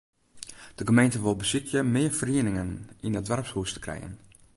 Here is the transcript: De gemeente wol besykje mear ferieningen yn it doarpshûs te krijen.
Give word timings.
De 0.77 0.83
gemeente 0.89 1.17
wol 1.23 1.39
besykje 1.41 1.79
mear 1.93 2.13
ferieningen 2.19 2.71
yn 3.05 3.17
it 3.19 3.25
doarpshûs 3.27 3.71
te 3.73 3.81
krijen. 3.85 4.13